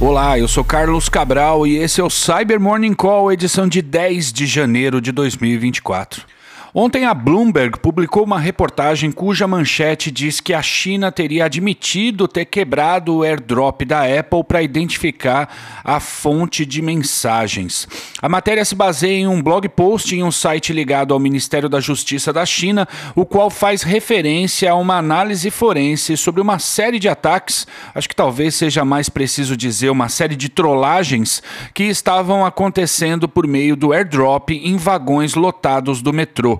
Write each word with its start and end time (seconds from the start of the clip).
Olá, 0.00 0.38
eu 0.38 0.48
sou 0.48 0.64
Carlos 0.64 1.10
Cabral 1.10 1.66
e 1.66 1.76
esse 1.76 2.00
é 2.00 2.04
o 2.04 2.08
Cyber 2.08 2.58
Morning 2.58 2.94
Call, 2.94 3.30
edição 3.30 3.68
de 3.68 3.82
10 3.82 4.32
de 4.32 4.46
janeiro 4.46 4.98
de 4.98 5.12
2024. 5.12 6.24
Ontem 6.72 7.04
a 7.04 7.12
Bloomberg 7.12 7.80
publicou 7.80 8.22
uma 8.22 8.38
reportagem 8.38 9.10
cuja 9.10 9.44
manchete 9.48 10.08
diz 10.08 10.38
que 10.38 10.54
a 10.54 10.62
China 10.62 11.10
teria 11.10 11.46
admitido 11.46 12.28
ter 12.28 12.44
quebrado 12.44 13.16
o 13.16 13.22
airdrop 13.24 13.82
da 13.84 14.02
Apple 14.02 14.44
para 14.44 14.62
identificar 14.62 15.52
a 15.82 15.98
fonte 15.98 16.64
de 16.64 16.80
mensagens. 16.80 17.88
A 18.22 18.28
matéria 18.28 18.64
se 18.64 18.76
baseia 18.76 19.18
em 19.18 19.26
um 19.26 19.42
blog 19.42 19.68
post 19.68 20.14
em 20.14 20.22
um 20.22 20.30
site 20.30 20.72
ligado 20.72 21.12
ao 21.12 21.18
Ministério 21.18 21.68
da 21.68 21.80
Justiça 21.80 22.32
da 22.32 22.46
China, 22.46 22.86
o 23.16 23.26
qual 23.26 23.50
faz 23.50 23.82
referência 23.82 24.70
a 24.70 24.76
uma 24.76 24.96
análise 24.96 25.50
forense 25.50 26.16
sobre 26.16 26.40
uma 26.40 26.60
série 26.60 27.00
de 27.00 27.08
ataques, 27.08 27.66
acho 27.92 28.08
que 28.08 28.14
talvez 28.14 28.54
seja 28.54 28.84
mais 28.84 29.08
preciso 29.08 29.56
dizer 29.56 29.90
uma 29.90 30.08
série 30.08 30.36
de 30.36 30.48
trollagens 30.48 31.42
que 31.74 31.82
estavam 31.84 32.46
acontecendo 32.46 33.28
por 33.28 33.44
meio 33.44 33.74
do 33.74 33.92
airdrop 33.92 34.50
em 34.50 34.76
vagões 34.76 35.34
lotados 35.34 36.00
do 36.00 36.12
metrô. 36.12 36.59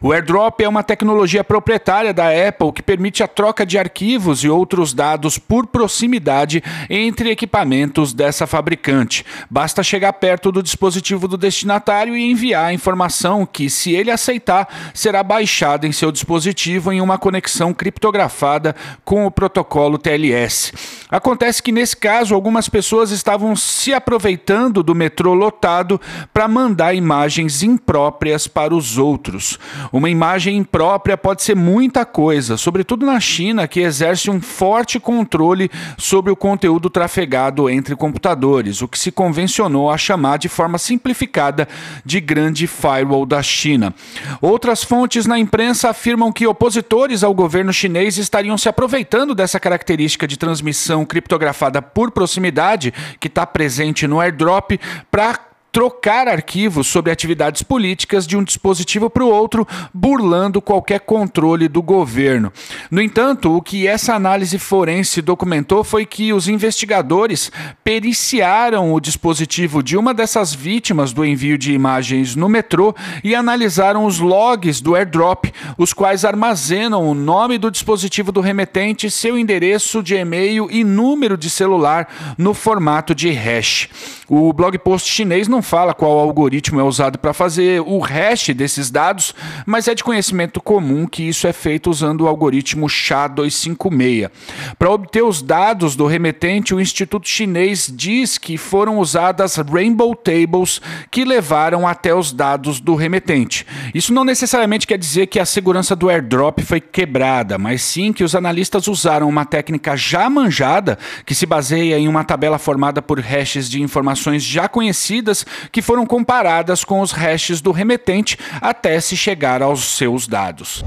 O 0.00 0.12
AirDrop 0.12 0.62
é 0.62 0.68
uma 0.68 0.82
tecnologia 0.82 1.42
proprietária 1.42 2.12
da 2.12 2.26
Apple 2.28 2.72
que 2.72 2.82
permite 2.82 3.22
a 3.22 3.28
troca 3.28 3.64
de 3.64 3.78
arquivos 3.78 4.44
e 4.44 4.48
outros 4.48 4.92
dados 4.92 5.38
por 5.38 5.66
proximidade 5.66 6.62
entre 6.88 7.30
equipamentos 7.30 8.12
dessa 8.12 8.46
fabricante. 8.46 9.24
Basta 9.50 9.82
chegar 9.82 10.12
perto 10.14 10.52
do 10.52 10.62
dispositivo 10.62 11.28
do 11.28 11.36
destinatário 11.36 12.16
e 12.16 12.30
enviar 12.30 12.66
a 12.66 12.72
informação 12.72 13.46
que, 13.46 13.68
se 13.70 13.92
ele 13.92 14.10
aceitar, 14.10 14.68
será 14.94 15.22
baixada 15.22 15.86
em 15.86 15.92
seu 15.92 16.10
dispositivo 16.12 16.92
em 16.92 17.00
uma 17.00 17.18
conexão 17.18 17.72
criptografada 17.72 18.74
com 19.04 19.26
o 19.26 19.30
protocolo 19.30 19.98
TLS. 19.98 20.72
Acontece 21.08 21.62
que, 21.62 21.72
nesse 21.72 21.96
caso, 21.96 22.34
algumas 22.34 22.68
pessoas 22.68 23.10
estavam 23.10 23.54
se 23.54 23.92
aproveitando 23.92 24.82
do 24.82 24.94
metrô 24.94 25.34
lotado 25.34 26.00
para 26.32 26.48
mandar 26.48 26.94
imagens 26.94 27.62
impróprias 27.62 28.46
para 28.46 28.74
os 28.74 28.98
outros. 28.98 29.58
Uma 29.92 30.10
imagem 30.10 30.56
imprópria 30.56 31.16
pode 31.16 31.42
ser 31.42 31.54
muita 31.54 32.04
coisa, 32.04 32.56
sobretudo 32.56 33.06
na 33.06 33.18
China, 33.20 33.68
que 33.68 33.80
exerce 33.80 34.30
um 34.30 34.40
forte 34.40 34.98
controle 34.98 35.70
sobre 35.96 36.30
o 36.32 36.36
conteúdo 36.36 36.90
trafegado 36.90 37.68
entre 37.70 37.96
computadores, 37.96 38.82
o 38.82 38.88
que 38.88 38.98
se 38.98 39.10
convencionou 39.10 39.90
a 39.90 39.98
chamar 39.98 40.38
de 40.38 40.48
forma 40.48 40.78
simplificada 40.78 41.68
de 42.04 42.20
grande 42.20 42.66
firewall 42.66 43.26
da 43.26 43.42
China. 43.42 43.94
Outras 44.40 44.82
fontes 44.82 45.26
na 45.26 45.38
imprensa 45.38 45.90
afirmam 45.90 46.32
que 46.32 46.46
opositores 46.46 47.22
ao 47.22 47.34
governo 47.34 47.72
chinês 47.72 48.18
estariam 48.18 48.58
se 48.58 48.68
aproveitando 48.68 49.34
dessa 49.34 49.60
característica 49.60 50.26
de 50.26 50.36
transmissão 50.36 51.04
criptografada 51.04 51.80
por 51.80 52.10
proximidade, 52.10 52.92
que 53.20 53.28
está 53.28 53.46
presente 53.46 54.06
no 54.06 54.20
airdrop, 54.20 54.78
para 55.10 55.55
trocar 55.76 56.26
arquivos 56.26 56.86
sobre 56.86 57.12
atividades 57.12 57.62
políticas 57.62 58.26
de 58.26 58.34
um 58.34 58.42
dispositivo 58.42 59.10
para 59.10 59.22
o 59.22 59.28
outro, 59.28 59.68
burlando 59.92 60.62
qualquer 60.62 61.00
controle 61.00 61.68
do 61.68 61.82
governo. 61.82 62.50
No 62.90 63.02
entanto, 63.02 63.54
o 63.54 63.60
que 63.60 63.86
essa 63.86 64.14
análise 64.14 64.58
forense 64.58 65.20
documentou 65.20 65.84
foi 65.84 66.06
que 66.06 66.32
os 66.32 66.48
investigadores 66.48 67.52
periciaram 67.84 68.94
o 68.94 68.98
dispositivo 68.98 69.82
de 69.82 69.98
uma 69.98 70.14
dessas 70.14 70.54
vítimas 70.54 71.12
do 71.12 71.22
envio 71.22 71.58
de 71.58 71.74
imagens 71.74 72.34
no 72.34 72.48
metrô 72.48 72.94
e 73.22 73.34
analisaram 73.34 74.06
os 74.06 74.18
logs 74.18 74.80
do 74.80 74.94
airdrop, 74.94 75.52
os 75.76 75.92
quais 75.92 76.24
armazenam 76.24 77.06
o 77.06 77.12
nome 77.12 77.58
do 77.58 77.70
dispositivo 77.70 78.32
do 78.32 78.40
remetente, 78.40 79.10
seu 79.10 79.36
endereço 79.36 80.02
de 80.02 80.14
e-mail 80.14 80.68
e 80.70 80.82
número 80.82 81.36
de 81.36 81.50
celular 81.50 82.08
no 82.38 82.54
formato 82.54 83.14
de 83.14 83.30
hash. 83.30 83.90
O 84.26 84.54
blog 84.54 84.78
post 84.78 85.12
chinês 85.12 85.46
não 85.46 85.65
fala 85.66 85.92
qual 85.92 86.16
algoritmo 86.16 86.78
é 86.78 86.84
usado 86.84 87.18
para 87.18 87.32
fazer 87.32 87.80
o 87.80 87.98
hash 87.98 88.50
desses 88.50 88.88
dados, 88.88 89.34
mas 89.66 89.88
é 89.88 89.94
de 89.96 90.04
conhecimento 90.04 90.60
comum 90.60 91.06
que 91.06 91.24
isso 91.24 91.46
é 91.48 91.52
feito 91.52 91.90
usando 91.90 92.20
o 92.20 92.28
algoritmo 92.28 92.86
SHA-256. 92.86 94.30
Para 94.78 94.90
obter 94.90 95.24
os 95.24 95.42
dados 95.42 95.96
do 95.96 96.06
remetente, 96.06 96.72
o 96.72 96.80
Instituto 96.80 97.28
Chinês 97.28 97.90
diz 97.92 98.38
que 98.38 98.56
foram 98.56 98.98
usadas 98.98 99.56
Rainbow 99.56 100.14
Tables 100.14 100.80
que 101.10 101.24
levaram 101.24 101.86
até 101.86 102.14
os 102.14 102.32
dados 102.32 102.78
do 102.78 102.94
remetente. 102.94 103.66
Isso 103.92 104.12
não 104.12 104.24
necessariamente 104.24 104.86
quer 104.86 104.98
dizer 104.98 105.26
que 105.26 105.40
a 105.40 105.44
segurança 105.44 105.96
do 105.96 106.08
airdrop 106.08 106.60
foi 106.60 106.80
quebrada, 106.80 107.58
mas 107.58 107.82
sim 107.82 108.12
que 108.12 108.22
os 108.22 108.36
analistas 108.36 108.86
usaram 108.86 109.28
uma 109.28 109.44
técnica 109.44 109.96
já 109.96 110.30
manjada, 110.30 110.96
que 111.24 111.34
se 111.34 111.44
baseia 111.44 111.98
em 111.98 112.06
uma 112.06 112.22
tabela 112.22 112.58
formada 112.58 113.02
por 113.02 113.18
hashes 113.18 113.68
de 113.68 113.82
informações 113.82 114.44
já 114.44 114.68
conhecidas 114.68 115.45
que 115.70 115.82
foram 115.82 116.06
comparadas 116.06 116.84
com 116.84 117.00
os 117.00 117.12
hashes 117.12 117.60
do 117.60 117.72
remetente 117.72 118.38
até 118.60 119.00
se 119.00 119.16
chegar 119.16 119.62
aos 119.62 119.96
seus 119.96 120.26
dados. 120.26 120.84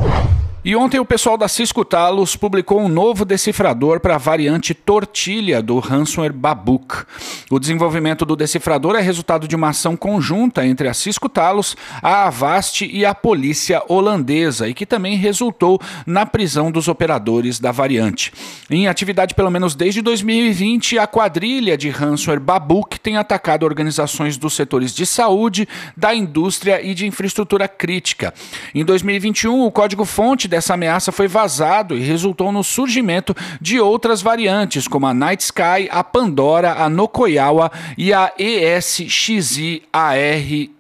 E 0.62 0.76
ontem 0.76 1.00
o 1.00 1.06
pessoal 1.06 1.38
da 1.38 1.48
Cisco 1.48 1.86
Talos 1.86 2.36
publicou 2.36 2.82
um 2.82 2.90
novo 2.90 3.24
decifrador 3.24 4.02
para 4.02 4.16
a 4.16 4.18
variante 4.18 4.74
Tortilha 4.74 5.62
do 5.62 5.80
ransomware 5.80 6.34
Babook. 6.34 7.06
O 7.50 7.58
desenvolvimento 7.58 8.26
do 8.26 8.36
decifrador 8.36 8.98
é 8.98 9.02
resultado 9.02 9.48
de 9.48 9.56
uma 9.56 9.70
ação 9.70 9.96
conjunta 9.96 10.66
entre 10.66 10.90
a 10.90 10.94
Cisco 10.94 11.30
Talos, 11.30 11.78
a 12.02 12.28
Avast 12.28 12.86
e 12.86 13.06
a 13.06 13.16
polícia 13.16 13.82
holandesa 13.88 14.68
e 14.68 14.74
que 14.74 14.86
também 14.86 15.16
resultou 15.16 15.80
na 16.06 16.26
prisão 16.26 16.70
dos 16.70 16.90
operadores 16.90 17.58
da 17.58 17.72
variante. 17.72 18.34
Em 18.70 18.86
atividade 18.86 19.34
pelo 19.34 19.50
menos 19.50 19.76
desde 19.76 20.02
2020, 20.02 21.00
a 21.00 21.08
quadrilha 21.08 21.78
de 21.78 21.90
ransomware 21.90 22.42
Babook 22.42 23.00
tem 23.00 23.16
atacado 23.16 23.64
organizações 23.64 24.36
dos 24.36 24.56
setores 24.56 24.94
de 24.94 25.06
saúde, 25.06 25.70
da 25.96 26.14
indústria 26.14 26.86
e 26.86 26.94
de 26.94 27.08
infraestrutura 27.08 27.66
crítica. 27.66 28.34
Em 28.76 28.84
2021, 28.84 29.64
o 29.64 29.72
código-fonte 29.72 30.49
dessa 30.50 30.74
ameaça 30.74 31.12
foi 31.12 31.28
vazado 31.28 31.96
e 31.96 32.02
resultou 32.02 32.52
no 32.52 32.64
surgimento 32.64 33.36
de 33.62 33.80
outras 33.80 34.22
variantes, 34.22 34.88
como 34.88 35.08
a 35.08 35.14
Night 35.14 35.44
Sky, 35.44 35.88
a 35.90 36.04
Pandora, 36.04 36.74
a 36.74 36.90
Nokoyawa 36.90 37.72
e 37.98 38.12
a 38.14 38.34
ESXi-AR 38.38 39.80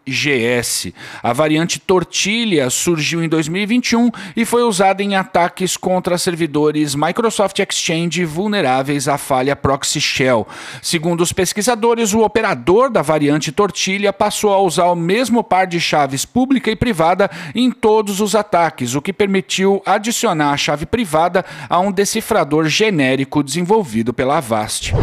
GS. 0.09 0.93
A 1.21 1.33
variante 1.33 1.79
Tortilha 1.79 2.69
surgiu 2.69 3.23
em 3.23 3.29
2021 3.29 4.09
e 4.35 4.45
foi 4.45 4.63
usada 4.63 5.03
em 5.03 5.15
ataques 5.15 5.77
contra 5.77 6.17
servidores 6.17 6.95
Microsoft 6.95 7.59
Exchange 7.59 8.25
vulneráveis 8.25 9.07
à 9.07 9.17
falha 9.17 9.55
Proxy 9.55 10.01
Shell. 10.01 10.47
Segundo 10.81 11.21
os 11.21 11.31
pesquisadores, 11.31 12.13
o 12.13 12.21
operador 12.21 12.89
da 12.89 13.01
variante 13.01 13.51
Tortilha 13.51 14.11
passou 14.11 14.53
a 14.53 14.61
usar 14.61 14.85
o 14.85 14.95
mesmo 14.95 15.43
par 15.43 15.67
de 15.67 15.79
chaves 15.79 16.25
pública 16.25 16.71
e 16.71 16.75
privada 16.75 17.29
em 17.53 17.71
todos 17.71 18.21
os 18.21 18.35
ataques, 18.35 18.95
o 18.95 19.01
que 19.01 19.13
permitiu 19.13 19.81
adicionar 19.85 20.51
a 20.51 20.57
chave 20.57 20.85
privada 20.85 21.45
a 21.69 21.79
um 21.79 21.91
decifrador 21.91 22.67
genérico 22.67 23.43
desenvolvido 23.43 24.13
pela 24.13 24.37
Avast. 24.37 24.93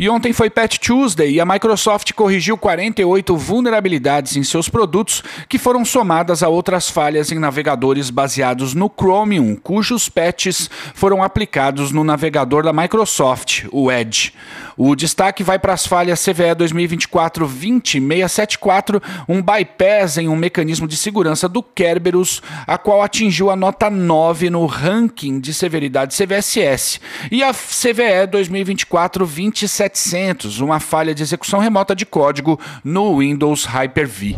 E 0.00 0.08
ontem 0.08 0.32
foi 0.32 0.48
Patch 0.48 0.78
Tuesday 0.78 1.32
e 1.32 1.40
a 1.42 1.44
Microsoft 1.44 2.14
corrigiu 2.14 2.56
48 2.56 3.36
vulnerabilidades 3.36 4.34
em 4.34 4.42
seus 4.42 4.66
produtos 4.66 5.22
que 5.46 5.58
foram 5.58 5.84
somadas 5.84 6.42
a 6.42 6.48
outras 6.48 6.88
falhas 6.88 7.30
em 7.30 7.38
navegadores 7.38 8.08
baseados 8.08 8.72
no 8.72 8.88
Chromium, 8.88 9.54
cujos 9.56 10.08
patches 10.08 10.70
foram 10.94 11.22
aplicados 11.22 11.92
no 11.92 12.02
navegador 12.02 12.62
da 12.62 12.72
Microsoft, 12.72 13.66
o 13.70 13.92
Edge. 13.92 14.32
O 14.74 14.96
destaque 14.96 15.42
vai 15.42 15.58
para 15.58 15.74
as 15.74 15.86
falhas 15.86 16.24
CVE 16.24 16.54
2024-20674, 16.56 19.02
um 19.28 19.42
bypass 19.42 20.16
em 20.16 20.26
um 20.26 20.36
mecanismo 20.36 20.88
de 20.88 20.96
segurança 20.96 21.46
do 21.46 21.62
Kerberos, 21.62 22.40
a 22.66 22.78
qual 22.78 23.02
atingiu 23.02 23.50
a 23.50 23.56
nota 23.56 23.90
9 23.90 24.48
no 24.48 24.64
ranking 24.64 25.38
de 25.38 25.52
severidade 25.52 26.16
CVSS, 26.16 26.98
e 27.30 27.42
a 27.42 27.52
CVE 27.52 28.26
2024-277 28.32 29.89
700, 29.98 30.60
uma 30.60 30.80
falha 30.80 31.14
de 31.14 31.22
execução 31.22 31.60
remota 31.60 31.94
de 31.94 32.06
código 32.06 32.58
no 32.84 33.18
Windows 33.18 33.64
Hyper-V. 33.64 34.36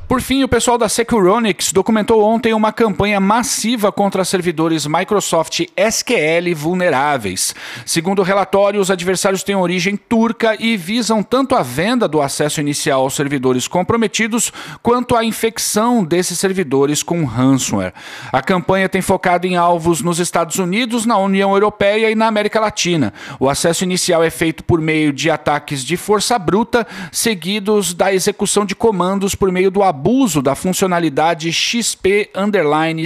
Por 0.09 0.23
fim, 0.23 0.43
o 0.43 0.49
pessoal 0.49 0.79
da 0.79 0.89
Securonics 0.89 1.71
documentou 1.71 2.25
ontem 2.25 2.55
uma 2.55 2.73
campanha 2.73 3.21
massiva 3.21 3.93
contra 3.93 4.25
servidores 4.25 4.87
Microsoft 4.87 5.67
SQL 5.77 6.55
vulneráveis. 6.57 7.55
Segundo 7.85 8.21
o 8.21 8.23
relatório, 8.23 8.81
os 8.81 8.91
adversários 8.91 9.43
têm 9.43 9.55
origem 9.55 9.99
turca 9.99 10.57
e 10.59 10.79
visam 10.79 11.23
tanto 11.23 11.55
a 11.55 11.63
venda 11.63 12.09
do 12.09 12.23
acesso 12.23 12.59
inicial 12.59 13.03
aos 13.03 13.17
servidores 13.17 13.69
comprometidos 13.69 14.51
quanto 14.83 15.15
a 15.15 15.23
infecção 15.23 16.03
desses 16.03 16.39
servidores 16.39 17.03
com 17.03 17.27
ransomware. 17.27 17.93
A 18.33 18.41
campanha 18.41 18.89
tem 18.89 19.03
focado 19.03 19.47
em 19.47 19.57
alvos 19.57 20.01
nos 20.01 20.19
Estados 20.19 20.57
Unidos, 20.57 21.05
na 21.05 21.19
União 21.19 21.53
Europeia 21.53 22.11
e 22.11 22.15
na 22.15 22.29
América 22.29 22.59
Latina. 22.59 23.13
O 23.39 23.47
acesso 23.47 23.85
inicial 23.85 24.25
é 24.25 24.31
feito 24.31 24.65
por 24.65 24.81
meio 24.81 25.13
de 25.13 25.31
ataques 25.31 25.85
de 25.85 25.99
força 25.99 26.39
bruta, 26.39 26.87
seguidos 27.13 27.93
da 27.93 28.11
execução 28.11 28.65
de 28.65 28.75
comandos 28.75 29.35
por 29.35 29.53
meio 29.53 29.71
do 29.71 29.83
abuso 29.83 29.98
da 30.43 30.55
funcionalidade 30.55 31.53
XP 31.53 32.31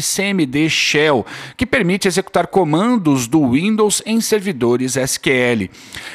CMD 0.00 0.68
Shell, 0.68 1.26
que 1.56 1.66
permite 1.66 2.06
executar 2.06 2.46
comandos 2.46 3.26
do 3.26 3.50
Windows 3.50 4.02
em 4.06 4.20
servidores 4.20 4.96
SQL. 4.96 5.70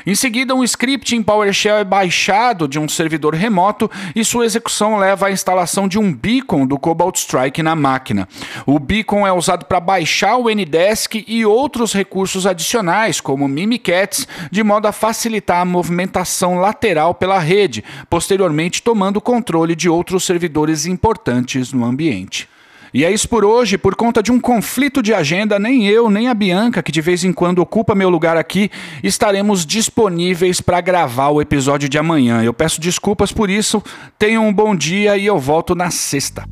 Em 0.06 0.15
seguida, 0.15 0.53
um 0.56 0.63
script 0.63 1.15
em 1.15 1.24
PowerShell 1.24 1.77
é 1.77 1.83
baixado 1.83 2.68
de 2.68 2.79
um 2.79 2.88
servidor 2.88 3.33
remoto 3.33 3.89
e 4.15 4.24
sua 4.24 4.45
execução 4.45 4.97
leva 4.97 5.27
à 5.27 5.31
instalação 5.31 5.88
de 5.88 5.97
um 5.97 6.13
beacon 6.13 6.65
do 6.65 6.77
Cobalt 6.77 7.18
Strike 7.18 7.63
na 7.63 7.75
máquina. 7.75 8.27
O 8.65 8.80
beacon 8.80 9.25
é 9.25 9.31
usado 9.31 9.65
para 9.65 9.80
baixar 9.80 10.38
o 10.38 10.50
Ndesk 10.50 11.23
e 11.27 11.45
outros 11.45 11.94
recursos 11.94 12.45
adicionais, 12.45 13.19
como 13.19 13.47
Mimikatz, 13.47 14.27
de 14.51 14.63
modo 14.63 14.88
a 14.88 14.91
facilitar 14.91 15.62
a 15.62 15.65
movimentação 15.65 16.56
lateral 16.59 17.13
pela 17.13 17.39
rede, 17.39 17.83
posteriormente 18.09 18.81
tomando 18.81 19.21
controle 19.21 19.75
de 19.75 19.89
outros 19.89 20.23
servidores 20.23 20.67
importantes 20.86 21.72
no 21.72 21.86
ambiente. 21.86 22.48
E 22.94 23.04
é 23.04 23.12
isso 23.12 23.28
por 23.28 23.44
hoje. 23.44 23.78
Por 23.78 23.96
conta 23.96 24.24
de 24.24 24.31
um 24.31 24.40
conflito 24.40 25.02
de 25.02 25.14
agenda, 25.14 25.60
nem 25.60 25.88
eu, 25.88 26.10
nem 26.10 26.28
a 26.28 26.34
Bianca, 26.34 26.81
que 26.81 26.92
de 26.92 27.02
vez 27.02 27.24
em 27.24 27.34
quando 27.34 27.60
ocupa 27.60 27.94
meu 27.94 28.10
lugar 28.10 28.38
aqui, 28.38 28.69
estaremos 29.04 29.66
disponíveis 29.66 30.62
para 30.62 30.81
gravar 30.81 31.30
o 31.30 31.42
episódio 31.42 31.90
de 31.90 31.98
amanhã. 31.98 32.44
Eu 32.44 32.54
peço 32.54 32.80
desculpas 32.80 33.31
por 33.31 33.50
isso. 33.50 33.84
Tenham 34.18 34.48
um 34.48 34.54
bom 34.54 34.75
dia 34.75 35.18
e 35.18 35.25
eu 35.25 35.38
volto 35.38 35.75
na 35.75 35.92
sexta. 35.92 36.46